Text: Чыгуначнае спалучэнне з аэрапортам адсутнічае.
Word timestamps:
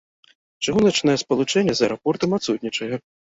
Чыгуначнае 0.63 1.15
спалучэнне 1.23 1.73
з 1.79 1.85
аэрапортам 1.87 2.35
адсутнічае. 2.39 2.95